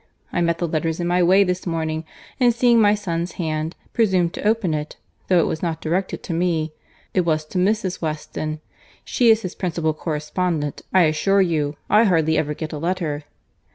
I 0.33 0.41
met 0.41 0.57
the 0.57 0.67
letters 0.67 0.99
in 0.99 1.05
my 1.05 1.21
way 1.21 1.43
this 1.43 1.67
morning, 1.67 2.05
and 2.39 2.51
seeing 2.55 2.81
my 2.81 2.95
son's 2.95 3.33
hand, 3.33 3.75
presumed 3.93 4.33
to 4.33 4.47
open 4.47 4.73
it—though 4.73 5.37
it 5.37 5.45
was 5.45 5.61
not 5.61 5.79
directed 5.79 6.23
to 6.23 6.33
me—it 6.33 7.21
was 7.21 7.45
to 7.45 7.59
Mrs. 7.59 8.01
Weston. 8.01 8.61
She 9.05 9.29
is 9.29 9.43
his 9.43 9.53
principal 9.53 9.93
correspondent, 9.93 10.81
I 10.91 11.03
assure 11.03 11.41
you. 11.43 11.75
I 11.87 12.05
hardly 12.05 12.35
ever 12.35 12.55
get 12.55 12.73
a 12.73 12.79
letter." 12.79 13.25